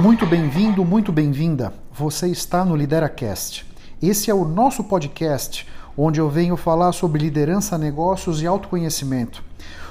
Muito 0.00 0.24
bem-vindo, 0.24 0.82
muito 0.82 1.12
bem-vinda. 1.12 1.74
Você 1.92 2.26
está 2.28 2.64
no 2.64 2.74
LideraCast. 2.74 3.66
Esse 4.00 4.30
é 4.30 4.34
o 4.34 4.46
nosso 4.46 4.82
podcast 4.84 5.68
onde 5.94 6.18
eu 6.18 6.30
venho 6.30 6.56
falar 6.56 6.92
sobre 6.92 7.20
liderança, 7.20 7.76
negócios 7.76 8.40
e 8.40 8.46
autoconhecimento. 8.46 9.44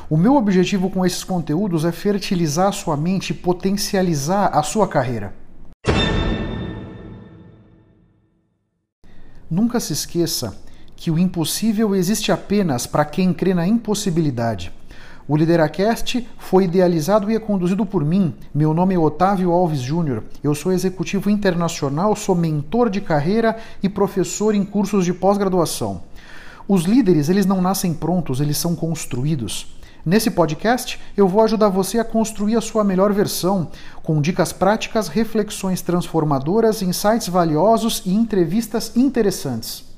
O 0.09 0.17
meu 0.17 0.35
objetivo 0.35 0.89
com 0.89 1.05
esses 1.05 1.23
conteúdos 1.23 1.85
é 1.85 1.91
fertilizar 1.91 2.69
a 2.69 2.71
sua 2.71 2.97
mente 2.97 3.29
e 3.29 3.33
potencializar 3.35 4.47
a 4.47 4.63
sua 4.63 4.87
carreira. 4.87 5.35
Nunca 9.47 9.79
se 9.79 9.93
esqueça 9.93 10.57
que 10.95 11.11
o 11.11 11.19
impossível 11.19 11.95
existe 11.95 12.31
apenas 12.31 12.87
para 12.87 13.05
quem 13.05 13.31
crê 13.31 13.53
na 13.53 13.67
impossibilidade. 13.67 14.73
O 15.29 15.37
Lideracast 15.37 16.27
foi 16.39 16.63
idealizado 16.63 17.29
e 17.29 17.35
é 17.35 17.39
conduzido 17.39 17.85
por 17.85 18.03
mim. 18.03 18.33
Meu 18.51 18.73
nome 18.73 18.95
é 18.95 18.97
Otávio 18.97 19.51
Alves 19.51 19.79
Júnior. 19.79 20.23
Eu 20.43 20.55
sou 20.55 20.71
executivo 20.71 21.29
internacional, 21.29 22.15
sou 22.15 22.33
mentor 22.33 22.89
de 22.89 22.99
carreira 22.99 23.55
e 23.83 23.87
professor 23.87 24.55
em 24.55 24.65
cursos 24.65 25.05
de 25.05 25.13
pós-graduação. 25.13 26.01
Os 26.67 26.85
líderes, 26.85 27.29
eles 27.29 27.45
não 27.45 27.61
nascem 27.61 27.93
prontos, 27.93 28.41
eles 28.41 28.57
são 28.57 28.75
construídos. 28.75 29.77
Nesse 30.03 30.31
podcast, 30.31 30.99
eu 31.15 31.27
vou 31.27 31.43
ajudar 31.43 31.69
você 31.69 31.99
a 31.99 32.03
construir 32.03 32.55
a 32.55 32.61
sua 32.61 32.83
melhor 32.83 33.13
versão, 33.13 33.67
com 34.01 34.19
dicas 34.19 34.51
práticas, 34.51 35.09
reflexões 35.09 35.83
transformadoras, 35.83 36.81
insights 36.81 37.27
valiosos 37.27 38.01
e 38.03 38.15
entrevistas 38.15 38.97
interessantes. 38.97 39.88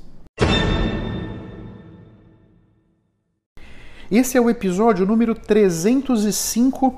Esse 4.12 4.36
é 4.36 4.40
o 4.42 4.50
episódio 4.50 5.06
número 5.06 5.34
305 5.34 6.94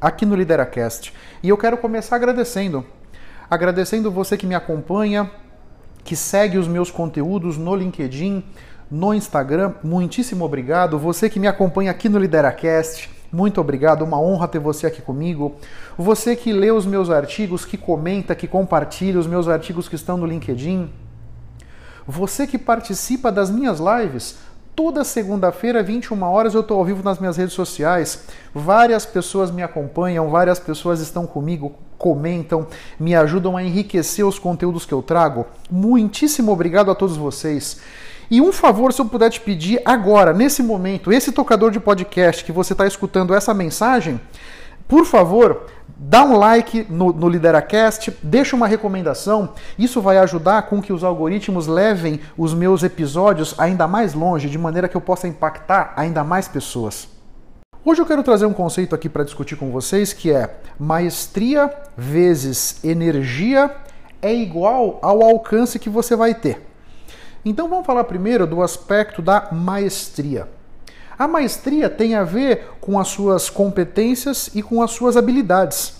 aqui 0.00 0.26
no 0.26 0.34
Lideracast. 0.34 1.14
E 1.40 1.48
eu 1.48 1.56
quero 1.56 1.78
começar 1.78 2.16
agradecendo. 2.16 2.84
Agradecendo 3.48 4.10
você 4.10 4.36
que 4.36 4.44
me 4.44 4.56
acompanha, 4.56 5.30
que 6.02 6.16
segue 6.16 6.58
os 6.58 6.66
meus 6.66 6.90
conteúdos 6.90 7.56
no 7.56 7.76
LinkedIn, 7.76 8.42
no 8.90 9.14
Instagram. 9.14 9.74
Muitíssimo 9.84 10.44
obrigado. 10.44 10.98
Você 10.98 11.30
que 11.30 11.38
me 11.38 11.46
acompanha 11.46 11.92
aqui 11.92 12.08
no 12.08 12.18
Lideracast, 12.18 13.08
muito 13.30 13.60
obrigado. 13.60 14.02
Uma 14.02 14.20
honra 14.20 14.48
ter 14.48 14.58
você 14.58 14.88
aqui 14.88 15.00
comigo. 15.00 15.54
Você 15.96 16.34
que 16.34 16.52
lê 16.52 16.72
os 16.72 16.84
meus 16.84 17.08
artigos, 17.08 17.64
que 17.64 17.76
comenta, 17.76 18.34
que 18.34 18.48
compartilha 18.48 19.20
os 19.20 19.28
meus 19.28 19.46
artigos 19.46 19.88
que 19.88 19.94
estão 19.94 20.16
no 20.16 20.26
LinkedIn. 20.26 20.90
Você 22.04 22.48
que 22.48 22.58
participa 22.58 23.30
das 23.30 23.48
minhas 23.48 23.78
lives, 23.78 24.38
Toda 24.74 25.04
segunda-feira, 25.04 25.82
21 25.82 26.22
horas, 26.22 26.54
eu 26.54 26.62
estou 26.62 26.78
ao 26.78 26.84
vivo 26.84 27.02
nas 27.02 27.18
minhas 27.18 27.36
redes 27.36 27.52
sociais. 27.52 28.24
Várias 28.54 29.04
pessoas 29.04 29.50
me 29.50 29.62
acompanham, 29.62 30.30
várias 30.30 30.58
pessoas 30.58 31.00
estão 31.00 31.26
comigo, 31.26 31.74
comentam, 31.98 32.66
me 32.98 33.14
ajudam 33.14 33.54
a 33.54 33.62
enriquecer 33.62 34.24
os 34.24 34.38
conteúdos 34.38 34.86
que 34.86 34.94
eu 34.94 35.02
trago. 35.02 35.44
Muitíssimo 35.70 36.50
obrigado 36.50 36.90
a 36.90 36.94
todos 36.94 37.18
vocês. 37.18 37.82
E 38.30 38.40
um 38.40 38.50
favor, 38.50 38.94
se 38.94 39.02
eu 39.02 39.04
puder 39.04 39.28
te 39.28 39.42
pedir 39.42 39.82
agora, 39.84 40.32
nesse 40.32 40.62
momento, 40.62 41.12
esse 41.12 41.32
tocador 41.32 41.70
de 41.70 41.78
podcast 41.78 42.42
que 42.42 42.50
você 42.50 42.72
está 42.72 42.86
escutando 42.86 43.34
essa 43.34 43.52
mensagem, 43.52 44.18
por 44.88 45.04
favor, 45.04 45.66
dá 45.96 46.24
um 46.24 46.36
like 46.36 46.86
no, 46.88 47.12
no 47.12 47.28
Lideracast, 47.28 48.12
deixa 48.22 48.56
uma 48.56 48.66
recomendação. 48.66 49.50
Isso 49.78 50.00
vai 50.00 50.18
ajudar 50.18 50.62
com 50.62 50.82
que 50.82 50.92
os 50.92 51.04
algoritmos 51.04 51.66
levem 51.66 52.20
os 52.36 52.54
meus 52.54 52.82
episódios 52.82 53.54
ainda 53.58 53.86
mais 53.86 54.14
longe, 54.14 54.48
de 54.48 54.58
maneira 54.58 54.88
que 54.88 54.96
eu 54.96 55.00
possa 55.00 55.28
impactar 55.28 55.92
ainda 55.96 56.24
mais 56.24 56.48
pessoas. 56.48 57.08
Hoje 57.84 58.00
eu 58.00 58.06
quero 58.06 58.22
trazer 58.22 58.46
um 58.46 58.52
conceito 58.52 58.94
aqui 58.94 59.08
para 59.08 59.24
discutir 59.24 59.56
com 59.56 59.72
vocês 59.72 60.12
que 60.12 60.30
é 60.30 60.54
maestria 60.78 61.72
vezes 61.96 62.82
energia 62.84 63.74
é 64.22 64.32
igual 64.32 65.00
ao 65.02 65.22
alcance 65.22 65.80
que 65.80 65.90
você 65.90 66.14
vai 66.14 66.32
ter. 66.32 66.64
Então 67.44 67.68
vamos 67.68 67.84
falar 67.84 68.04
primeiro 68.04 68.46
do 68.46 68.62
aspecto 68.62 69.20
da 69.20 69.48
maestria. 69.50 70.48
A 71.22 71.28
maestria 71.28 71.88
tem 71.88 72.16
a 72.16 72.24
ver 72.24 72.72
com 72.80 72.98
as 72.98 73.06
suas 73.06 73.48
competências 73.48 74.50
e 74.56 74.60
com 74.60 74.82
as 74.82 74.90
suas 74.90 75.16
habilidades. 75.16 75.94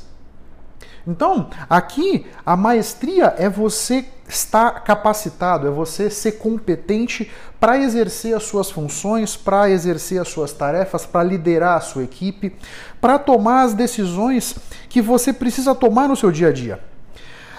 Então, 1.06 1.48
aqui 1.70 2.26
a 2.44 2.56
maestria 2.56 3.32
é 3.38 3.48
você 3.48 4.04
estar 4.28 4.82
capacitado, 4.82 5.68
é 5.68 5.70
você 5.70 6.10
ser 6.10 6.32
competente 6.32 7.30
para 7.60 7.78
exercer 7.78 8.34
as 8.34 8.42
suas 8.42 8.68
funções, 8.68 9.36
para 9.36 9.70
exercer 9.70 10.20
as 10.20 10.26
suas 10.26 10.52
tarefas, 10.52 11.06
para 11.06 11.22
liderar 11.22 11.76
a 11.76 11.80
sua 11.80 12.02
equipe, 12.02 12.56
para 13.00 13.16
tomar 13.16 13.62
as 13.62 13.74
decisões 13.74 14.56
que 14.88 15.00
você 15.00 15.32
precisa 15.32 15.72
tomar 15.72 16.08
no 16.08 16.16
seu 16.16 16.32
dia 16.32 16.48
a 16.48 16.52
dia. 16.52 16.80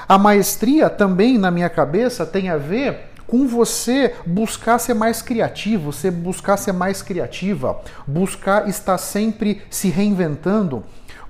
A 0.06 0.18
maestria 0.18 0.90
também, 0.90 1.38
na 1.38 1.50
minha 1.50 1.70
cabeça, 1.70 2.26
tem 2.26 2.50
a 2.50 2.58
ver 2.58 3.13
com 3.34 3.48
você 3.48 4.14
buscar 4.28 4.78
ser 4.78 4.94
mais 4.94 5.20
criativo, 5.20 5.92
você 5.92 6.12
buscar 6.12 6.56
ser 6.56 6.72
mais 6.72 7.02
criativa, 7.02 7.82
buscar 8.06 8.70
estar 8.70 9.00
sempre 9.00 9.64
se 9.72 9.90
reinventando, 9.90 10.84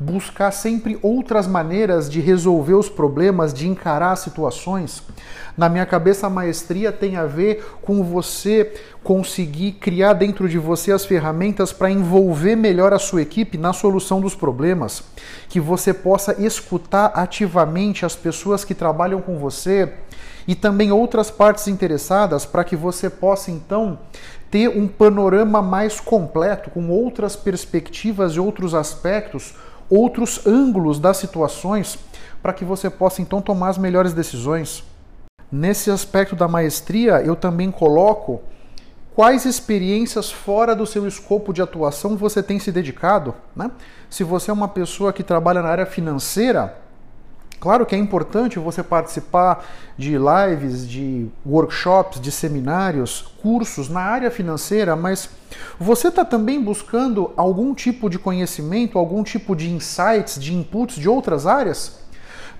buscar 0.04 0.52
sempre 0.52 1.00
outras 1.02 1.48
maneiras 1.48 2.10
de 2.10 2.20
resolver 2.20 2.74
os 2.74 2.90
problemas, 2.90 3.54
de 3.54 3.68
encarar 3.68 4.16
situações. 4.16 5.02
Na 5.58 5.70
minha 5.70 5.86
cabeça, 5.86 6.28
a 6.28 6.30
maestria 6.30 6.92
tem 6.92 7.16
a 7.16 7.26
ver 7.26 7.64
com 7.82 8.04
você 8.04 8.74
conseguir 9.04 9.74
criar 9.74 10.14
dentro 10.14 10.50
de 10.50 10.58
você 10.58 10.92
as 10.92 11.06
ferramentas 11.06 11.72
para 11.72 11.92
envolver 11.92 12.56
melhor 12.56 12.94
a 12.94 13.00
sua 13.00 13.22
equipe 13.22 13.58
na 13.58 13.72
solução 13.72 14.20
dos 14.20 14.36
problemas, 14.36 15.04
que 15.48 15.60
você 15.60 15.94
possa 15.94 16.42
escutar 16.42 17.12
ativamente 17.14 18.06
as 18.06 18.16
pessoas 18.16 18.66
que 18.66 18.74
trabalham 18.74 19.22
com 19.22 19.38
você 19.38 19.94
e 20.48 20.56
também 20.56 20.92
outras 20.92 21.32
partes 21.32 21.68
interessadas 21.68 22.46
para 22.46 22.64
que 22.64 22.76
você 22.76 23.10
possa 23.10 23.52
então 23.52 24.00
ter 24.52 24.70
um 24.70 24.88
panorama 24.88 25.62
mais 25.62 26.00
completo, 26.00 26.70
com 26.70 26.90
outras 26.90 27.36
perspectivas 27.36 28.34
e 28.34 28.40
outros 28.40 28.76
aspectos, 28.76 29.56
outros 29.90 30.46
ângulos 30.46 31.00
das 31.00 31.18
situações, 31.18 31.98
para 32.42 32.54
que 32.54 32.66
você 32.66 32.90
possa 32.90 33.22
então 33.22 33.42
tomar 33.42 33.70
as 33.70 33.78
melhores 33.78 34.14
decisões. 34.14 34.84
Nesse 35.52 35.92
aspecto 35.92 36.36
da 36.36 36.48
maestria, 36.48 37.22
eu 37.22 37.36
também 37.36 37.72
coloco 37.72 38.42
quais 39.16 39.46
experiências 39.46 40.32
fora 40.32 40.76
do 40.76 40.86
seu 40.86 41.08
escopo 41.08 41.54
de 41.54 41.62
atuação 41.62 42.18
você 42.18 42.42
tem 42.42 42.60
se 42.60 42.72
dedicado. 42.72 43.36
Né? 43.56 43.70
Se 44.10 44.24
você 44.24 44.50
é 44.50 44.54
uma 44.54 44.68
pessoa 44.68 45.14
que 45.14 45.24
trabalha 45.24 45.62
na 45.62 45.70
área 45.70 45.86
financeira, 45.86 46.83
Claro 47.64 47.86
que 47.86 47.96
é 47.96 47.98
importante 47.98 48.60
você 48.60 48.84
participar 48.84 49.64
de 49.98 50.18
lives, 50.18 50.86
de 50.86 51.30
workshops, 51.46 52.20
de 52.20 52.30
seminários, 52.30 53.22
cursos 53.42 53.88
na 53.88 54.02
área 54.02 54.30
financeira, 54.30 54.98
mas 54.98 55.30
você 55.80 56.10
está 56.10 56.26
também 56.26 56.62
buscando 56.62 57.32
algum 57.38 57.74
tipo 57.74 58.10
de 58.10 58.20
conhecimento, 58.20 59.00
algum 59.00 59.24
tipo 59.24 59.56
de 59.56 59.72
insights, 59.72 60.38
de 60.38 60.54
inputs 60.54 60.98
de 60.98 61.08
outras 61.08 61.48
áreas? 61.48 62.02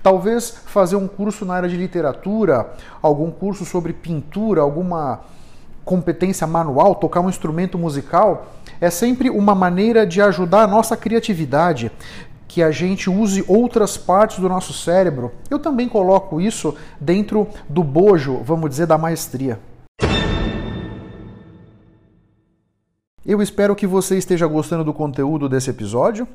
Talvez 0.02 0.48
fazer 0.64 0.96
um 0.96 1.06
curso 1.06 1.44
na 1.44 1.52
área 1.52 1.68
de 1.68 1.76
literatura, 1.76 2.72
algum 3.02 3.30
curso 3.30 3.66
sobre 3.66 3.92
pintura, 3.92 4.62
alguma 4.62 5.20
competência 5.84 6.46
manual, 6.46 6.94
tocar 6.94 7.20
um 7.20 7.28
instrumento 7.28 7.76
musical, 7.76 8.46
é 8.80 8.88
sempre 8.88 9.28
uma 9.28 9.54
maneira 9.54 10.06
de 10.06 10.22
ajudar 10.22 10.62
a 10.62 10.66
nossa 10.66 10.96
criatividade, 10.96 11.92
que 12.54 12.62
a 12.62 12.70
gente 12.70 13.10
use 13.10 13.44
outras 13.48 13.96
partes 13.96 14.38
do 14.38 14.48
nosso 14.48 14.72
cérebro. 14.72 15.32
Eu 15.50 15.58
também 15.58 15.88
coloco 15.88 16.40
isso 16.40 16.72
dentro 17.00 17.48
do 17.68 17.82
bojo, 17.82 18.42
vamos 18.44 18.70
dizer, 18.70 18.86
da 18.86 18.96
maestria. 18.96 19.58
Eu 23.26 23.42
espero 23.42 23.74
que 23.74 23.88
você 23.88 24.16
esteja 24.16 24.46
gostando 24.46 24.84
do 24.84 24.94
conteúdo 24.94 25.48
desse 25.48 25.68
episódio 25.68 26.28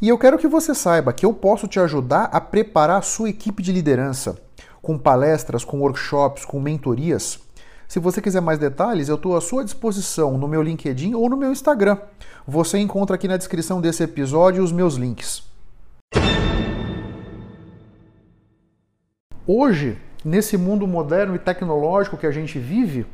e 0.00 0.08
eu 0.08 0.16
quero 0.16 0.38
que 0.38 0.46
você 0.46 0.72
saiba 0.72 1.12
que 1.12 1.26
eu 1.26 1.34
posso 1.34 1.66
te 1.66 1.80
ajudar 1.80 2.26
a 2.26 2.40
preparar 2.40 2.98
a 2.98 3.02
sua 3.02 3.28
equipe 3.28 3.60
de 3.60 3.72
liderança 3.72 4.38
com 4.80 4.96
palestras, 4.96 5.64
com 5.64 5.80
workshops, 5.80 6.44
com 6.44 6.60
mentorias. 6.60 7.40
Se 7.88 7.98
você 7.98 8.22
quiser 8.22 8.40
mais 8.40 8.60
detalhes, 8.60 9.08
eu 9.08 9.16
estou 9.16 9.36
à 9.36 9.40
sua 9.40 9.64
disposição 9.64 10.38
no 10.38 10.46
meu 10.46 10.62
LinkedIn 10.62 11.14
ou 11.14 11.28
no 11.28 11.36
meu 11.36 11.50
Instagram. 11.50 11.98
Você 12.46 12.78
encontra 12.78 13.16
aqui 13.16 13.26
na 13.26 13.36
descrição 13.36 13.80
desse 13.80 14.04
episódio 14.04 14.62
os 14.62 14.70
meus 14.70 14.94
links. 14.94 15.55
Hoje, 19.46 19.96
nesse 20.24 20.56
mundo 20.56 20.88
moderno 20.88 21.36
e 21.36 21.38
tecnológico 21.38 22.16
que 22.16 22.26
a 22.26 22.32
gente 22.32 22.58
vive, 22.58 23.06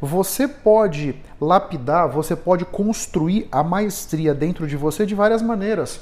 você 0.00 0.46
pode 0.46 1.14
lapidar, 1.40 2.08
você 2.08 2.36
pode 2.36 2.66
construir 2.66 3.48
a 3.50 3.64
maestria 3.64 4.34
dentro 4.34 4.66
de 4.66 4.76
você 4.76 5.06
de 5.06 5.14
várias 5.14 5.40
maneiras. 5.40 5.98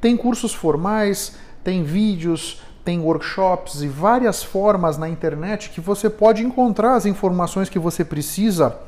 Tem 0.00 0.16
cursos 0.16 0.54
formais, 0.54 1.36
tem 1.64 1.82
vídeos, 1.82 2.62
tem 2.84 3.00
workshops 3.00 3.82
e 3.82 3.88
várias 3.88 4.44
formas 4.44 4.96
na 4.96 5.08
internet 5.08 5.70
que 5.70 5.80
você 5.80 6.08
pode 6.08 6.44
encontrar 6.44 6.94
as 6.94 7.04
informações 7.04 7.68
que 7.68 7.78
você 7.78 8.04
precisa 8.04 8.78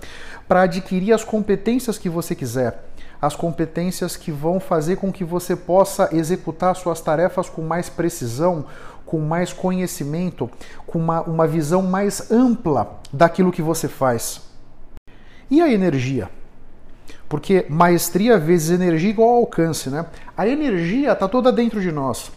para 0.46 0.62
adquirir 0.62 1.12
as 1.12 1.24
competências 1.24 1.98
que 1.98 2.08
você 2.08 2.36
quiser 2.36 2.84
as 3.20 3.34
competências 3.34 4.16
que 4.16 4.30
vão 4.30 4.60
fazer 4.60 4.96
com 4.96 5.12
que 5.12 5.24
você 5.24 5.56
possa 5.56 6.08
executar 6.12 6.76
suas 6.76 7.00
tarefas 7.00 7.48
com 7.48 7.62
mais 7.62 7.88
precisão, 7.88 8.66
com 9.04 9.20
mais 9.20 9.52
conhecimento, 9.52 10.50
com 10.86 10.98
uma, 10.98 11.22
uma 11.22 11.46
visão 11.46 11.82
mais 11.82 12.30
ampla 12.30 13.00
daquilo 13.12 13.52
que 13.52 13.62
você 13.62 13.88
faz. 13.88 14.42
E 15.50 15.62
a 15.62 15.72
energia? 15.72 16.28
Porque 17.28 17.66
maestria 17.68 18.38
vezes 18.38 18.70
energia 18.70 19.10
igual 19.10 19.36
alcance, 19.36 19.90
né? 19.90 20.06
A 20.36 20.46
energia 20.46 21.12
está 21.12 21.28
toda 21.28 21.52
dentro 21.52 21.80
de 21.80 21.90
nós. 21.90 22.30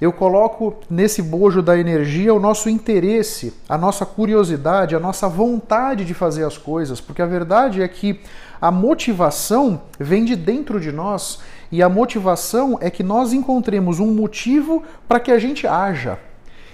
Eu 0.00 0.12
coloco 0.12 0.76
nesse 0.88 1.20
bojo 1.20 1.60
da 1.60 1.76
energia 1.76 2.32
o 2.32 2.38
nosso 2.38 2.70
interesse, 2.70 3.52
a 3.68 3.76
nossa 3.76 4.06
curiosidade, 4.06 4.94
a 4.94 5.00
nossa 5.00 5.28
vontade 5.28 6.04
de 6.04 6.14
fazer 6.14 6.44
as 6.44 6.56
coisas, 6.56 7.00
porque 7.00 7.20
a 7.20 7.26
verdade 7.26 7.82
é 7.82 7.88
que 7.88 8.20
a 8.60 8.70
motivação 8.70 9.82
vem 9.98 10.24
de 10.24 10.34
dentro 10.34 10.80
de 10.80 10.92
nós 10.92 11.40
e 11.70 11.82
a 11.82 11.88
motivação 11.88 12.78
é 12.80 12.90
que 12.90 13.02
nós 13.02 13.32
encontremos 13.32 14.00
um 14.00 14.12
motivo 14.12 14.82
para 15.06 15.20
que 15.20 15.30
a 15.30 15.38
gente 15.38 15.66
haja. 15.66 16.18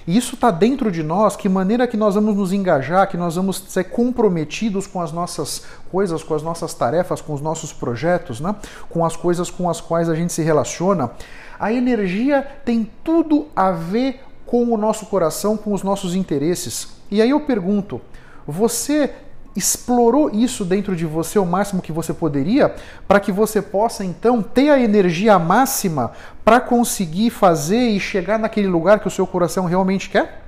E 0.07 0.17
isso 0.17 0.35
está 0.35 0.51
dentro 0.51 0.93
de 0.93 1.03
nós, 1.03 1.35
que 1.35 1.49
maneira 1.49 1.87
que 1.87 1.97
nós 1.97 2.15
vamos 2.15 2.37
nos 2.37 2.53
engajar, 2.53 3.09
que 3.09 3.17
nós 3.17 3.37
vamos 3.37 3.57
ser 3.69 3.85
comprometidos 3.85 4.87
com 4.87 5.01
as 5.01 5.13
nossas 5.13 5.65
coisas, 5.91 6.23
com 6.23 6.35
as 6.35 6.43
nossas 6.43 6.75
tarefas, 6.75 7.23
com 7.23 7.33
os 7.33 7.41
nossos 7.41 7.73
projetos, 7.73 8.39
né? 8.39 8.55
com 8.91 9.05
as 9.05 9.17
coisas 9.17 9.49
com 9.49 9.69
as 9.69 9.81
quais 9.81 10.09
a 10.09 10.15
gente 10.15 10.33
se 10.33 10.43
relaciona. 10.43 11.11
A 11.59 11.73
energia 11.73 12.47
tem 12.65 12.91
tudo 13.03 13.47
a 13.57 13.71
ver 13.71 14.21
com 14.45 14.75
o 14.75 14.77
nosso 14.77 15.07
coração, 15.07 15.57
com 15.57 15.73
os 15.73 15.83
nossos 15.83 16.15
interesses. 16.15 16.89
E 17.11 17.23
aí 17.23 17.31
eu 17.31 17.41
pergunto: 17.41 17.99
você 18.47 19.11
explorou 19.57 20.31
isso 20.31 20.65
dentro 20.65 20.97
de 20.97 21.05
você 21.05 21.39
o 21.39 21.47
máximo 21.47 21.83
que 21.83 21.93
você 21.93 22.13
poderia, 22.13 22.75
para 23.07 23.21
que 23.21 23.31
você 23.31 23.63
possa 23.63 24.05
então 24.05 24.43
ter 24.43 24.71
a 24.71 24.81
energia 24.81 25.39
máxima 25.39 26.13
para 26.45 26.61
conseguir 26.61 27.31
fazer 27.31 27.89
e 27.91 28.01
chegar 28.01 28.39
naquele 28.39 28.69
lugar 28.69 29.01
que 29.01 29.09
o 29.09 29.11
seu 29.11 29.27
coração 29.27 29.65
realmente 29.65 30.11
quer? 30.11 30.43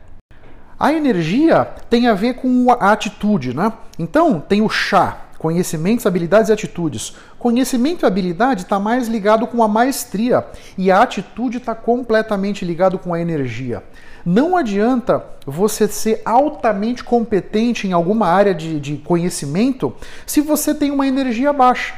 A 0.78 0.92
energia 0.92 1.64
tem 1.88 2.06
a 2.06 2.14
ver 2.14 2.34
com 2.34 2.70
a 2.70 2.92
atitude, 2.92 3.54
né? 3.54 3.72
Então, 3.98 4.38
tem 4.38 4.60
o 4.60 4.68
chá, 4.68 5.25
conhecimentos, 5.46 6.04
habilidades 6.06 6.50
e 6.50 6.52
atitudes. 6.52 7.14
Conhecimento 7.38 8.04
e 8.04 8.06
habilidade 8.06 8.62
está 8.62 8.81
mais 8.81 9.06
ligado 9.06 9.46
com 9.46 9.62
a 9.62 9.69
maestria 9.69 10.44
e 10.76 10.90
a 10.90 11.00
atitude 11.00 11.58
está 11.58 11.72
completamente 11.72 12.64
ligado 12.64 12.98
com 12.98 13.14
a 13.14 13.20
energia. 13.20 13.81
Não 14.25 14.56
adianta 14.56 15.25
você 15.46 15.87
ser 15.87 16.20
altamente 16.25 17.04
competente 17.04 17.87
em 17.87 17.93
alguma 17.93 18.26
área 18.26 18.52
de, 18.52 18.81
de 18.81 18.96
conhecimento 18.96 19.94
se 20.26 20.40
você 20.40 20.75
tem 20.75 20.90
uma 20.90 21.06
energia 21.06 21.52
baixa. 21.52 21.94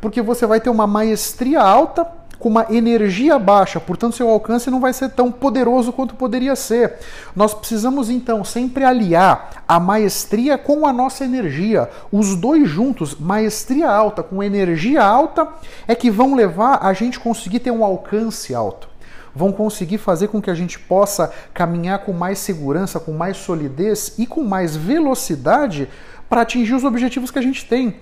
Porque 0.00 0.22
você 0.22 0.46
vai 0.46 0.60
ter 0.60 0.70
uma 0.70 0.86
maestria 0.86 1.60
alta 1.60 2.06
com 2.38 2.48
uma 2.48 2.66
energia 2.70 3.38
baixa, 3.38 3.80
portanto, 3.80 4.16
seu 4.16 4.28
alcance 4.28 4.70
não 4.70 4.80
vai 4.80 4.92
ser 4.92 5.10
tão 5.10 5.30
poderoso 5.30 5.92
quanto 5.92 6.14
poderia 6.14 6.56
ser. 6.56 6.94
Nós 7.34 7.54
precisamos 7.54 8.10
então 8.10 8.44
sempre 8.44 8.84
aliar 8.84 9.64
a 9.66 9.80
maestria 9.80 10.58
com 10.58 10.86
a 10.86 10.92
nossa 10.92 11.24
energia. 11.24 11.88
Os 12.12 12.36
dois 12.36 12.68
juntos, 12.68 13.14
maestria 13.14 13.90
alta 13.90 14.22
com 14.22 14.42
energia 14.42 15.02
alta, 15.04 15.48
é 15.86 15.94
que 15.94 16.10
vão 16.10 16.34
levar 16.34 16.78
a 16.82 16.92
gente 16.92 17.20
conseguir 17.20 17.60
ter 17.60 17.70
um 17.70 17.84
alcance 17.84 18.54
alto 18.54 18.94
vão 19.34 19.50
conseguir 19.50 19.98
fazer 19.98 20.28
com 20.28 20.40
que 20.40 20.50
a 20.50 20.54
gente 20.54 20.78
possa 20.78 21.32
caminhar 21.52 21.98
com 22.00 22.12
mais 22.12 22.38
segurança, 22.38 23.00
com 23.00 23.12
mais 23.12 23.36
solidez 23.36 24.14
e 24.16 24.26
com 24.26 24.44
mais 24.44 24.76
velocidade 24.76 25.88
para 26.28 26.42
atingir 26.42 26.74
os 26.74 26.84
objetivos 26.84 27.30
que 27.30 27.38
a 27.38 27.42
gente 27.42 27.64
tem. 27.66 27.96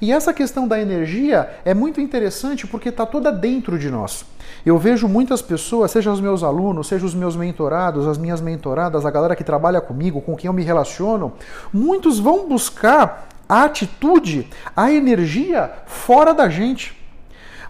E 0.00 0.12
essa 0.12 0.32
questão 0.32 0.68
da 0.68 0.80
energia 0.80 1.50
é 1.64 1.74
muito 1.74 2.00
interessante 2.00 2.66
porque 2.66 2.88
está 2.88 3.04
toda 3.04 3.32
dentro 3.32 3.78
de 3.78 3.90
nós. 3.90 4.24
Eu 4.64 4.78
vejo 4.78 5.08
muitas 5.08 5.42
pessoas, 5.42 5.90
seja 5.90 6.10
os 6.10 6.20
meus 6.20 6.42
alunos, 6.42 6.86
seja 6.88 7.04
os 7.04 7.14
meus 7.14 7.36
mentorados, 7.36 8.06
as 8.06 8.18
minhas 8.18 8.40
mentoradas, 8.40 9.04
a 9.04 9.10
galera 9.10 9.36
que 9.36 9.44
trabalha 9.44 9.80
comigo, 9.80 10.20
com 10.20 10.36
quem 10.36 10.48
eu 10.48 10.52
me 10.52 10.62
relaciono, 10.62 11.32
muitos 11.72 12.18
vão 12.18 12.48
buscar 12.48 13.28
a 13.48 13.64
atitude, 13.64 14.48
a 14.76 14.92
energia 14.92 15.70
fora 15.86 16.32
da 16.34 16.48
gente. 16.48 16.96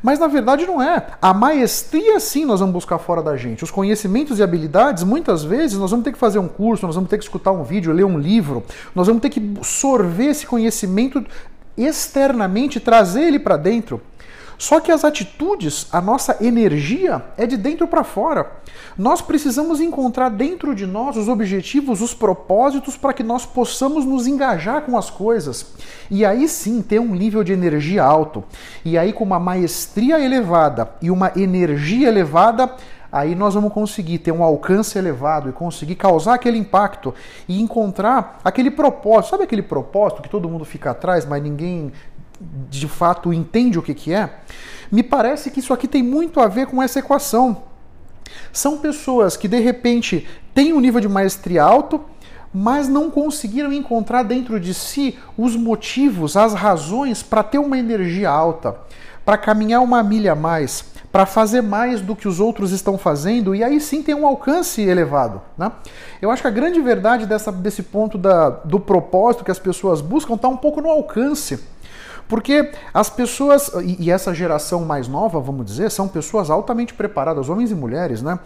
Mas 0.03 0.19
na 0.19 0.27
verdade 0.27 0.67
não 0.67 0.81
é. 0.83 1.07
A 1.21 1.35
maestria 1.35 2.21
sim 2.21 2.45
nós 2.45 2.61
vamos 2.61 2.73
buscar 2.73 2.99
fora 2.99 3.23
da 3.23 3.37
gente. 3.37 3.65
Os 3.65 3.71
conhecimentos 3.71 4.39
e 4.39 4.43
habilidades, 4.43 5.03
muitas 5.03 5.43
vezes, 5.43 5.79
nós 5.79 5.91
vamos 5.91 6.05
ter 6.05 6.13
que 6.13 6.19
fazer 6.19 6.39
um 6.39 6.49
curso, 6.49 6.87
nós 6.87 6.95
vamos 6.95 7.11
ter 7.11 7.19
que 7.19 7.25
escutar 7.25 7.51
um 7.51 7.65
vídeo, 7.65 7.93
ler 7.93 8.05
um 8.05 8.19
livro, 8.19 8.63
nós 8.95 9.07
vamos 9.07 9.21
ter 9.21 9.31
que 9.31 9.55
sorver 9.63 10.31
esse 10.31 10.47
conhecimento 10.47 11.25
externamente, 11.79 12.81
trazer 12.81 13.23
ele 13.23 13.39
para 13.39 13.57
dentro. 13.57 14.01
Só 14.59 14.81
que 14.81 14.91
as 14.91 15.05
atitudes, 15.05 15.87
a 15.93 16.01
nossa 16.01 16.37
energia 16.41 17.23
é 17.37 17.47
de 17.47 17.57
dentro 17.57 17.87
para 17.87 18.03
fora. 18.03 18.51
Nós 18.99 19.23
precisamos 19.23 19.81
encontrar 19.81 20.31
dentro 20.31 20.75
de 20.75 20.85
nós 20.85 21.17
os 21.17 21.29
objetivos, 21.29 22.03
os 22.03 22.13
propósitos 22.13 22.97
para 22.97 23.13
que 23.13 23.23
nós 23.23 23.47
possamos 23.47 24.05
nos 24.05 24.27
engajar 24.27 24.83
com 24.83 24.99
as 24.99 25.09
coisas. 25.09 25.75
E 26.11 26.25
aí 26.25 26.49
sim 26.49 26.83
ter 26.83 26.99
um 26.99 27.15
nível 27.15 27.45
de 27.45 27.53
energia 27.53 28.03
alto. 28.03 28.43
E 28.85 28.99
aí 28.99 29.13
com 29.13 29.23
uma 29.23 29.39
maestria 29.39 30.19
elevada 30.19 30.91
e 31.01 31.09
uma 31.09 31.31
energia 31.37 32.09
elevada, 32.09 32.75
aí 33.11 33.35
nós 33.35 33.55
vamos 33.55 33.73
conseguir 33.73 34.19
ter 34.19 34.33
um 34.33 34.43
alcance 34.43 34.99
elevado 34.99 35.49
e 35.49 35.53
conseguir 35.53 35.95
causar 35.95 36.35
aquele 36.35 36.59
impacto 36.59 37.15
e 37.49 37.61
encontrar 37.61 38.39
aquele 38.45 38.71
propósito. 38.71 39.31
Sabe 39.31 39.45
aquele 39.45 39.63
propósito 39.63 40.23
que 40.23 40.29
todo 40.29 40.49
mundo 40.49 40.65
fica 40.65 40.91
atrás, 40.91 41.25
mas 41.25 41.43
ninguém 41.43 41.93
de 42.71 42.87
fato 42.87 43.33
entende 43.33 43.79
o 43.79 43.83
que, 43.83 43.95
que 43.95 44.13
é, 44.13 44.31
me 44.91 45.03
parece 45.03 45.51
que 45.51 45.61
isso 45.61 45.73
aqui 45.73 45.89
tem 45.89 46.03
muito 46.03 46.41
a 46.41 46.47
ver 46.47 46.67
com 46.67 46.83
essa 46.83 46.99
equação. 46.99 47.65
São 48.53 48.79
pessoas 48.79 49.37
que 49.37 49.49
de 49.49 49.59
repente 49.59 50.27
têm 50.55 50.73
um 50.73 50.81
nível 50.81 51.01
de 51.01 51.09
maestria 51.09 51.63
alto, 51.63 52.01
mas 52.53 52.89
não 52.89 53.11
conseguiram 53.11 53.73
encontrar 53.73 54.23
dentro 54.23 54.59
de 54.59 54.73
si 54.73 55.19
os 55.37 55.55
motivos, 55.55 56.37
as 56.37 56.55
razões 56.55 57.23
para 57.23 57.43
ter 57.43 57.59
uma 57.59 57.79
energia 57.79 58.31
alta, 58.31 58.77
para 59.29 59.37
caminhar 59.37 59.83
uma 59.83 60.03
milha 60.03 60.33
a 60.33 60.35
mais, 60.35 60.83
para 61.13 61.27
fazer 61.27 61.61
mais 61.61 62.01
do 62.01 62.17
que 62.17 62.27
os 62.27 62.41
outros 62.41 62.73
estão 62.73 62.97
fazendo 62.97 63.55
e 63.55 63.63
aí 63.63 63.79
sim 63.79 64.03
tem 64.03 64.15
um 64.15 64.27
alcance 64.27 64.81
elevado. 64.81 65.43
Né? 65.59 65.71
Eu 66.23 66.31
acho 66.31 66.41
que 66.41 66.49
a 66.49 66.51
grande 66.51 66.81
verdade 66.81 67.27
dessa, 67.27 67.53
desse 67.53 67.83
ponto 67.83 68.17
da, 68.17 68.49
do 68.49 68.81
propósito 68.81 69.45
que 69.45 69.51
as 69.51 69.59
pessoas 69.59 70.01
buscam 70.01 70.33
está 70.33 70.49
um 70.49 70.57
pouco 70.57 70.81
no 70.81 70.89
alcance. 70.89 71.63
Porque 72.27 72.73
as 72.95 73.11
pessoas, 73.11 73.71
e 73.85 74.11
essa 74.11 74.33
geração 74.33 74.87
mais 74.87 75.07
nova, 75.07 75.39
vamos 75.41 75.67
dizer, 75.67 75.91
são 75.91 76.09
pessoas 76.09 76.49
altamente 76.49 76.95
preparadas, 76.95 77.51
homens 77.51 77.71
e 77.71 77.75
mulheres, 77.75 78.23
né? 78.23 78.39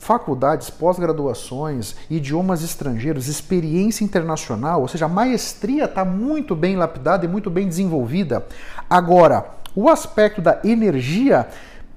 Faculdades, 0.00 0.68
pós-graduações, 0.68 1.94
idiomas 2.10 2.64
estrangeiros, 2.64 3.28
experiência 3.28 4.04
internacional, 4.04 4.80
ou 4.80 4.88
seja, 4.88 5.04
a 5.04 5.08
maestria 5.08 5.84
está 5.84 6.04
muito 6.04 6.56
bem 6.56 6.74
lapidada 6.74 7.24
e 7.24 7.28
muito 7.28 7.48
bem 7.50 7.68
desenvolvida. 7.68 8.44
Agora, 8.90 9.62
o 9.74 9.88
aspecto 9.88 10.40
da 10.40 10.60
energia, 10.64 11.48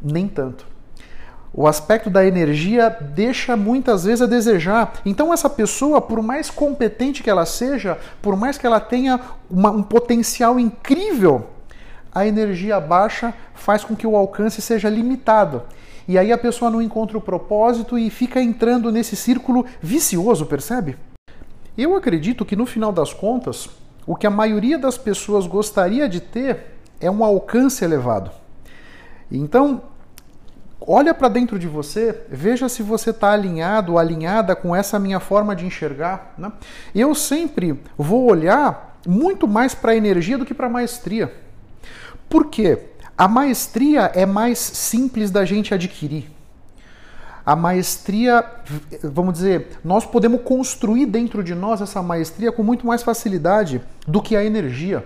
nem 0.01 0.27
tanto 0.27 0.77
o 1.57 1.65
aspecto 1.65 2.07
da 2.07 2.23
energia 2.23 2.95
deixa 3.15 3.57
muitas 3.57 4.03
vezes 4.03 4.21
a 4.21 4.27
desejar. 4.27 4.93
Então, 5.03 5.33
essa 5.33 5.49
pessoa, 5.49 5.99
por 5.99 6.21
mais 6.21 6.51
competente 6.51 7.23
que 7.23 7.29
ela 7.31 7.47
seja, 7.47 7.97
por 8.21 8.35
mais 8.35 8.59
que 8.59 8.67
ela 8.67 8.79
tenha 8.79 9.19
uma, 9.49 9.71
um 9.71 9.81
potencial 9.81 10.59
incrível, 10.59 11.47
a 12.13 12.27
energia 12.27 12.79
baixa 12.79 13.33
faz 13.55 13.83
com 13.83 13.95
que 13.95 14.05
o 14.05 14.15
alcance 14.15 14.61
seja 14.61 14.87
limitado. 14.87 15.63
E 16.07 16.15
aí 16.15 16.31
a 16.31 16.37
pessoa 16.37 16.69
não 16.69 16.79
encontra 16.79 17.17
o 17.17 17.21
propósito 17.21 17.97
e 17.97 18.11
fica 18.11 18.39
entrando 18.39 18.91
nesse 18.91 19.15
círculo 19.15 19.65
vicioso, 19.81 20.45
percebe? 20.45 20.95
Eu 21.75 21.95
acredito 21.95 22.45
que 22.45 22.55
no 22.55 22.67
final 22.67 22.91
das 22.91 23.13
contas, 23.13 23.67
o 24.05 24.15
que 24.15 24.27
a 24.27 24.31
maioria 24.31 24.77
das 24.77 24.95
pessoas 24.95 25.47
gostaria 25.47 26.07
de 26.07 26.21
ter 26.21 26.76
é 26.99 27.09
um 27.09 27.23
alcance 27.23 27.83
elevado. 27.83 28.31
Então, 29.31 29.81
Olha 30.89 31.13
para 31.13 31.27
dentro 31.27 31.59
de 31.59 31.67
você, 31.67 32.21
veja 32.29 32.69
se 32.69 32.81
você 32.81 33.09
está 33.09 33.31
alinhado 33.31 33.97
alinhada 33.97 34.55
com 34.55 34.73
essa 34.73 34.97
minha 34.97 35.19
forma 35.19 35.53
de 35.53 35.65
enxergar. 35.65 36.33
Né? 36.37 36.49
Eu 36.95 37.13
sempre 37.13 37.81
vou 37.97 38.29
olhar 38.29 38.97
muito 39.05 39.47
mais 39.47 39.75
para 39.75 39.91
a 39.91 39.95
energia 39.95 40.37
do 40.37 40.45
que 40.45 40.53
para 40.53 40.67
a 40.67 40.69
maestria. 40.69 41.33
Por 42.29 42.45
quê? 42.47 42.79
A 43.17 43.27
maestria 43.27 44.11
é 44.13 44.25
mais 44.25 44.59
simples 44.59 45.31
da 45.31 45.43
gente 45.43 45.73
adquirir. 45.73 46.31
A 47.45 47.55
maestria, 47.55 48.45
vamos 49.03 49.33
dizer, 49.33 49.79
nós 49.83 50.05
podemos 50.05 50.41
construir 50.41 51.05
dentro 51.05 51.43
de 51.43 51.55
nós 51.55 51.81
essa 51.81 52.01
maestria 52.01 52.51
com 52.51 52.61
muito 52.61 52.85
mais 52.85 53.03
facilidade 53.03 53.81
do 54.07 54.21
que 54.21 54.35
a 54.35 54.43
energia. 54.43 55.05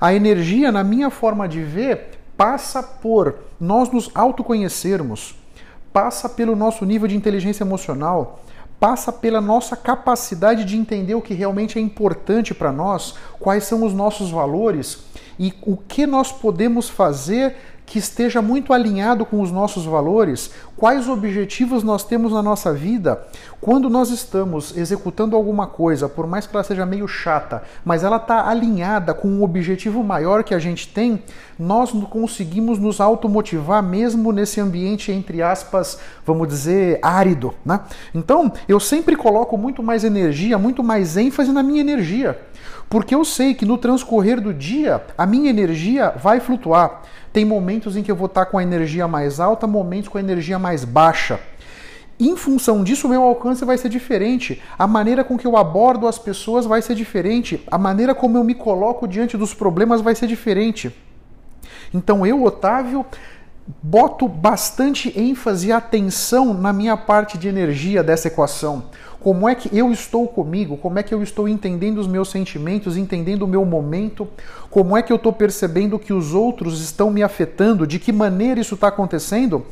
A 0.00 0.12
energia, 0.12 0.70
na 0.70 0.84
minha 0.84 1.10
forma 1.10 1.48
de 1.48 1.62
ver, 1.62 2.10
passa 2.36 2.82
por 2.82 3.36
nós 3.58 3.90
nos 3.90 4.10
autoconhecermos, 4.14 5.34
passa 5.92 6.28
pelo 6.28 6.54
nosso 6.54 6.84
nível 6.84 7.08
de 7.08 7.16
inteligência 7.16 7.64
emocional, 7.64 8.40
passa 8.78 9.10
pela 9.10 9.40
nossa 9.40 9.74
capacidade 9.76 10.64
de 10.64 10.76
entender 10.76 11.14
o 11.14 11.22
que 11.22 11.32
realmente 11.32 11.78
é 11.78 11.82
importante 11.82 12.54
para 12.54 12.70
nós, 12.70 13.14
quais 13.40 13.64
são 13.64 13.82
os 13.84 13.94
nossos 13.94 14.30
valores 14.30 15.04
e 15.38 15.54
o 15.62 15.76
que 15.76 16.06
nós 16.06 16.30
podemos 16.30 16.88
fazer 16.88 17.56
que 17.86 18.00
esteja 18.00 18.42
muito 18.42 18.72
alinhado 18.72 19.24
com 19.24 19.40
os 19.40 19.52
nossos 19.52 19.86
valores, 19.86 20.50
quais 20.76 21.08
objetivos 21.08 21.84
nós 21.84 22.02
temos 22.02 22.32
na 22.32 22.42
nossa 22.42 22.72
vida. 22.72 23.24
Quando 23.60 23.88
nós 23.88 24.10
estamos 24.10 24.76
executando 24.76 25.36
alguma 25.36 25.68
coisa, 25.68 26.08
por 26.08 26.26
mais 26.26 26.46
que 26.46 26.54
ela 26.54 26.64
seja 26.64 26.84
meio 26.84 27.06
chata, 27.06 27.62
mas 27.84 28.02
ela 28.02 28.16
está 28.16 28.48
alinhada 28.48 29.14
com 29.14 29.28
um 29.28 29.42
objetivo 29.42 30.02
maior 30.02 30.42
que 30.42 30.52
a 30.52 30.58
gente 30.58 30.88
tem, 30.88 31.22
nós 31.56 31.92
conseguimos 32.10 32.78
nos 32.78 33.00
automotivar 33.00 33.82
mesmo 33.82 34.32
nesse 34.32 34.60
ambiente, 34.60 35.12
entre 35.12 35.40
aspas, 35.40 35.98
vamos 36.24 36.48
dizer, 36.48 36.98
árido. 37.00 37.54
Né? 37.64 37.80
Então, 38.12 38.52
eu 38.68 38.80
sempre 38.80 39.14
coloco 39.14 39.56
muito 39.56 39.82
mais 39.82 40.02
energia, 40.02 40.58
muito 40.58 40.82
mais 40.82 41.16
ênfase 41.16 41.52
na 41.52 41.62
minha 41.62 41.80
energia. 41.80 42.38
Porque 42.88 43.14
eu 43.14 43.24
sei 43.24 43.54
que 43.54 43.64
no 43.64 43.78
transcorrer 43.78 44.40
do 44.40 44.54
dia 44.54 45.02
a 45.16 45.26
minha 45.26 45.50
energia 45.50 46.12
vai 46.16 46.40
flutuar. 46.40 47.02
Tem 47.32 47.44
momentos 47.44 47.96
em 47.96 48.02
que 48.02 48.10
eu 48.10 48.16
vou 48.16 48.26
estar 48.26 48.46
com 48.46 48.58
a 48.58 48.62
energia 48.62 49.06
mais 49.06 49.40
alta, 49.40 49.66
momentos 49.66 50.08
com 50.08 50.18
a 50.18 50.20
energia 50.20 50.58
mais 50.58 50.84
baixa. 50.84 51.40
Em 52.18 52.34
função 52.34 52.82
disso, 52.82 53.06
o 53.06 53.10
meu 53.10 53.22
alcance 53.22 53.62
vai 53.62 53.76
ser 53.76 53.90
diferente, 53.90 54.62
a 54.78 54.86
maneira 54.86 55.22
com 55.22 55.36
que 55.36 55.46
eu 55.46 55.54
abordo 55.54 56.08
as 56.08 56.18
pessoas 56.18 56.64
vai 56.64 56.80
ser 56.80 56.94
diferente, 56.94 57.62
a 57.70 57.76
maneira 57.76 58.14
como 58.14 58.38
eu 58.38 58.44
me 58.44 58.54
coloco 58.54 59.06
diante 59.06 59.36
dos 59.36 59.52
problemas 59.52 60.00
vai 60.00 60.14
ser 60.14 60.26
diferente. 60.26 60.94
Então 61.92 62.26
eu, 62.26 62.42
Otávio, 62.42 63.04
boto 63.82 64.26
bastante 64.28 65.12
ênfase 65.18 65.68
e 65.68 65.72
atenção 65.72 66.54
na 66.54 66.72
minha 66.72 66.96
parte 66.96 67.36
de 67.36 67.48
energia 67.48 68.02
dessa 68.02 68.28
equação. 68.28 68.84
Como 69.26 69.48
é 69.48 69.56
que 69.56 69.76
eu 69.76 69.90
estou 69.90 70.28
comigo? 70.28 70.76
Como 70.76 71.00
é 71.00 71.02
que 71.02 71.12
eu 71.12 71.20
estou 71.20 71.48
entendendo 71.48 71.98
os 71.98 72.06
meus 72.06 72.30
sentimentos, 72.30 72.96
entendendo 72.96 73.42
o 73.42 73.48
meu 73.48 73.64
momento? 73.64 74.28
Como 74.70 74.96
é 74.96 75.02
que 75.02 75.12
eu 75.12 75.16
estou 75.16 75.32
percebendo 75.32 75.98
que 75.98 76.12
os 76.12 76.32
outros 76.32 76.80
estão 76.80 77.10
me 77.10 77.24
afetando? 77.24 77.88
De 77.88 77.98
que 77.98 78.12
maneira 78.12 78.60
isso 78.60 78.76
está 78.76 78.86
acontecendo? 78.86 79.66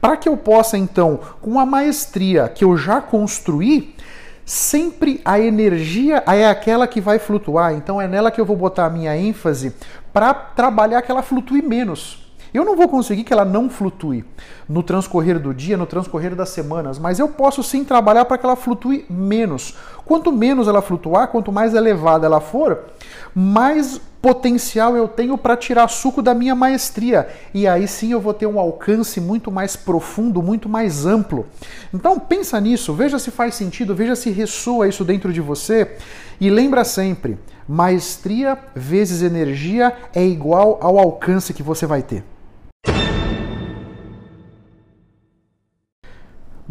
Para 0.00 0.16
que 0.16 0.28
eu 0.28 0.36
possa, 0.36 0.78
então, 0.78 1.18
com 1.40 1.58
a 1.58 1.66
maestria 1.66 2.48
que 2.48 2.62
eu 2.62 2.76
já 2.76 3.00
construí, 3.00 3.96
sempre 4.44 5.20
a 5.24 5.40
energia 5.40 6.22
é 6.28 6.46
aquela 6.46 6.86
que 6.86 7.00
vai 7.00 7.18
flutuar. 7.18 7.74
Então 7.74 8.00
é 8.00 8.06
nela 8.06 8.30
que 8.30 8.40
eu 8.40 8.46
vou 8.46 8.54
botar 8.54 8.86
a 8.86 8.90
minha 8.90 9.16
ênfase 9.16 9.74
para 10.12 10.32
trabalhar 10.32 11.02
que 11.02 11.10
ela 11.10 11.20
flutue 11.20 11.62
menos. 11.62 12.19
Eu 12.52 12.64
não 12.64 12.76
vou 12.76 12.88
conseguir 12.88 13.24
que 13.24 13.32
ela 13.32 13.44
não 13.44 13.70
flutue 13.70 14.24
no 14.68 14.82
transcorrer 14.82 15.38
do 15.38 15.54
dia, 15.54 15.76
no 15.76 15.86
transcorrer 15.86 16.34
das 16.34 16.48
semanas, 16.48 16.98
mas 16.98 17.18
eu 17.18 17.28
posso 17.28 17.62
sim 17.62 17.84
trabalhar 17.84 18.24
para 18.24 18.36
que 18.36 18.44
ela 18.44 18.56
flutue 18.56 19.06
menos. 19.08 19.76
Quanto 20.04 20.32
menos 20.32 20.66
ela 20.66 20.82
flutuar, 20.82 21.28
quanto 21.28 21.52
mais 21.52 21.74
elevada 21.74 22.26
ela 22.26 22.40
for, 22.40 22.86
mais 23.34 24.00
potencial 24.20 24.96
eu 24.96 25.08
tenho 25.08 25.38
para 25.38 25.56
tirar 25.56 25.88
suco 25.88 26.20
da 26.20 26.34
minha 26.34 26.54
maestria. 26.54 27.28
E 27.54 27.66
aí 27.66 27.86
sim 27.88 28.12
eu 28.12 28.20
vou 28.20 28.34
ter 28.34 28.46
um 28.46 28.58
alcance 28.58 29.20
muito 29.20 29.50
mais 29.50 29.76
profundo, 29.76 30.42
muito 30.42 30.68
mais 30.68 31.06
amplo. 31.06 31.46
Então 31.92 32.18
pensa 32.18 32.60
nisso, 32.60 32.92
veja 32.92 33.18
se 33.18 33.30
faz 33.30 33.54
sentido, 33.54 33.94
veja 33.94 34.14
se 34.14 34.30
ressoa 34.30 34.88
isso 34.88 35.04
dentro 35.04 35.32
de 35.32 35.40
você 35.40 35.96
e 36.40 36.50
lembra 36.50 36.84
sempre, 36.84 37.38
maestria 37.68 38.58
vezes 38.74 39.22
energia 39.22 39.96
é 40.14 40.24
igual 40.24 40.78
ao 40.80 40.98
alcance 40.98 41.54
que 41.54 41.62
você 41.62 41.86
vai 41.86 42.02
ter. 42.02 42.24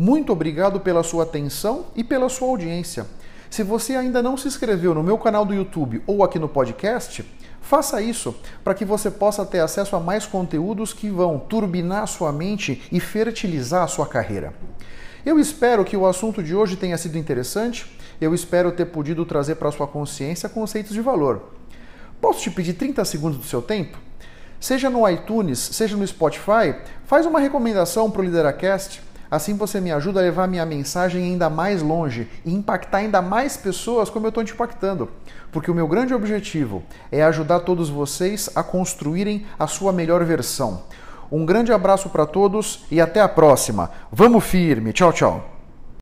Muito 0.01 0.31
obrigado 0.31 0.79
pela 0.79 1.03
sua 1.03 1.23
atenção 1.23 1.87
e 1.93 2.05
pela 2.05 2.29
sua 2.29 2.47
audiência. 2.47 3.05
Se 3.49 3.63
você 3.63 3.97
ainda 3.97 4.23
não 4.23 4.37
se 4.37 4.47
inscreveu 4.47 4.95
no 4.95 5.03
meu 5.03 5.17
canal 5.17 5.43
do 5.43 5.53
YouTube 5.53 6.01
ou 6.07 6.23
aqui 6.23 6.39
no 6.39 6.47
podcast, 6.47 7.25
faça 7.59 8.01
isso 8.01 8.33
para 8.63 8.73
que 8.73 8.85
você 8.85 9.11
possa 9.11 9.45
ter 9.45 9.59
acesso 9.59 9.97
a 9.97 9.99
mais 9.99 10.25
conteúdos 10.25 10.93
que 10.93 11.09
vão 11.09 11.37
turbinar 11.37 12.07
sua 12.07 12.31
mente 12.31 12.81
e 12.89 12.97
fertilizar 13.01 13.83
a 13.83 13.87
sua 13.87 14.07
carreira. 14.07 14.53
Eu 15.25 15.37
espero 15.37 15.83
que 15.83 15.97
o 15.97 16.07
assunto 16.07 16.41
de 16.41 16.55
hoje 16.55 16.77
tenha 16.77 16.97
sido 16.97 17.17
interessante. 17.17 17.85
Eu 18.21 18.33
espero 18.33 18.71
ter 18.71 18.85
podido 18.85 19.25
trazer 19.25 19.55
para 19.55 19.69
sua 19.69 19.85
consciência 19.85 20.47
conceitos 20.47 20.93
de 20.93 21.01
valor. 21.01 21.55
Posso 22.21 22.39
te 22.39 22.49
pedir 22.49 22.75
30 22.75 23.03
segundos 23.03 23.37
do 23.37 23.43
seu 23.43 23.61
tempo? 23.61 23.97
Seja 24.59 24.89
no 24.89 25.07
iTunes, 25.09 25.59
seja 25.59 25.95
no 25.95 26.05
Spotify, 26.05 26.75
faz 27.05 27.25
uma 27.25 27.39
recomendação 27.39 28.11
para 28.11 28.21
o 28.21 28.25
Lideracast 28.25 29.01
Assim 29.31 29.55
você 29.55 29.79
me 29.79 29.91
ajuda 29.91 30.19
a 30.19 30.23
levar 30.23 30.47
minha 30.47 30.65
mensagem 30.65 31.23
ainda 31.23 31.49
mais 31.49 31.83
longe 31.83 32.27
e 32.43 32.51
impactar 32.51 32.99
ainda 32.99 33.21
mais 33.21 33.55
pessoas 33.55 34.09
como 34.09 34.25
eu 34.25 34.29
estou 34.29 34.43
te 34.43 34.53
impactando. 34.53 35.07
Porque 35.51 35.69
o 35.69 35.75
meu 35.75 35.87
grande 35.87 36.15
objetivo 36.15 36.83
é 37.11 37.21
ajudar 37.23 37.59
todos 37.59 37.89
vocês 37.89 38.49
a 38.55 38.63
construírem 38.63 39.45
a 39.57 39.67
sua 39.67 39.93
melhor 39.93 40.23
versão. 40.23 40.81
Um 41.31 41.45
grande 41.45 41.71
abraço 41.71 42.09
para 42.09 42.25
todos 42.25 42.85
e 42.89 42.99
até 42.99 43.21
a 43.21 43.29
próxima. 43.29 43.91
Vamos 44.11 44.43
firme. 44.43 44.91
Tchau, 44.93 45.13
tchau. 45.13 45.48